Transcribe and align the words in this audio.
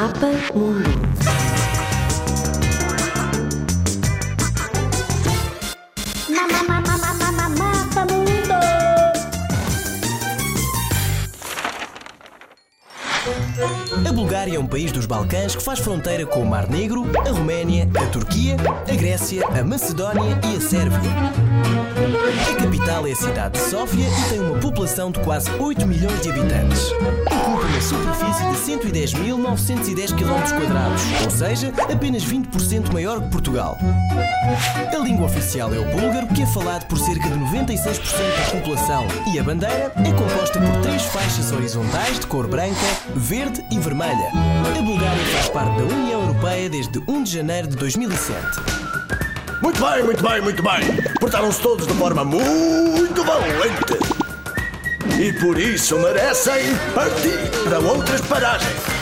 Mundo. 0.00 0.14
Mapa 6.30 8.06
Mundo. 8.06 8.54
A 14.08 14.12
Bulgária 14.12 14.56
é 14.56 14.58
um 14.58 14.66
país 14.66 14.90
dos 14.90 15.04
Balcãs 15.04 15.54
que 15.54 15.62
faz 15.62 15.80
fronteira 15.80 16.24
com 16.24 16.40
o 16.40 16.46
Mar 16.46 16.66
Negro, 16.70 17.04
a 17.26 17.30
Roménia, 17.30 17.86
a 17.94 18.06
Turquia, 18.06 18.56
a 18.90 18.94
Grécia, 18.94 19.46
a 19.48 19.62
Macedónia 19.62 20.40
e 20.50 20.56
a 20.56 20.60
Sérvia. 20.62 21.10
A 22.50 22.54
capital 22.54 23.06
é 23.06 23.12
a 23.12 23.16
cidade 23.16 23.58
de 23.58 23.70
Sófia 23.70 24.06
e 24.08 24.30
tem 24.30 24.40
uma 24.40 24.58
população 24.58 25.10
de 25.10 25.20
quase 25.20 25.50
8 25.58 25.86
milhões 25.86 26.22
de 26.22 26.30
habitantes. 26.30 26.90
Uma 27.80 27.88
superfície 27.88 28.76
de 28.76 28.90
110.910 28.92 30.14
km, 30.14 31.24
ou 31.24 31.30
seja, 31.30 31.72
apenas 31.90 32.22
20% 32.22 32.92
maior 32.92 33.22
que 33.22 33.30
Portugal. 33.30 33.78
A 34.92 34.98
língua 34.98 35.24
oficial 35.24 35.72
é 35.72 35.78
o 35.78 35.84
búlgaro, 35.86 36.26
que 36.26 36.42
é 36.42 36.46
falado 36.46 36.86
por 36.88 36.98
cerca 36.98 37.30
de 37.30 37.38
96% 37.38 38.02
da 38.36 38.58
população, 38.58 39.06
e 39.32 39.38
a 39.38 39.42
bandeira 39.42 39.90
é 39.96 40.12
composta 40.12 40.60
por 40.60 40.82
três 40.82 41.02
faixas 41.04 41.52
horizontais 41.52 42.20
de 42.20 42.26
cor 42.26 42.46
branca, 42.46 42.76
verde 43.16 43.64
e 43.72 43.78
vermelha. 43.78 44.30
A 44.78 44.82
Bulgária 44.82 45.24
faz 45.32 45.48
parte 45.48 45.78
da 45.78 45.84
União 45.84 46.20
Europeia 46.20 46.68
desde 46.68 47.02
1 47.08 47.22
de 47.22 47.32
janeiro 47.32 47.68
de 47.68 47.76
2007. 47.76 48.44
Muito 49.62 49.80
bem, 49.82 50.04
muito 50.04 50.22
bem, 50.22 50.42
muito 50.42 50.62
bem. 50.62 51.14
Portaram-se 51.18 51.62
todos 51.62 51.86
de 51.86 51.94
forma 51.94 52.26
muito 52.26 53.24
valente. 53.24 54.19
E 55.20 55.34
por 55.34 55.58
isso 55.58 55.98
merecem 55.98 56.74
partir 56.94 57.38
para 57.64 57.78
outras 57.78 58.22
paragens. 58.22 58.99